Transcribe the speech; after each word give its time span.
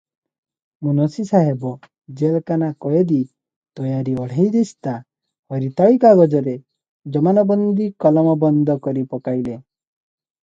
ମୁନସି 0.85 1.23
ସାହେବ 1.31 1.71
ଜେଲକାନା 2.21 2.69
କଏଦୀ 2.85 3.17
ତୟାରି 3.79 4.15
ଅଢ଼େଇ 4.23 4.53
ଦିସ୍ତା 4.55 4.93
ହରିତାଳି 5.55 5.99
କାଗଜରେ 6.05 6.55
ଜମାନବନ୍ଦି 7.19 7.91
କଲମବନ୍ଦ 8.07 8.77
କରି 8.89 9.05
ପକାଇଲେ। 9.13 9.55